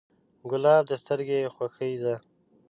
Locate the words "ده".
2.03-2.15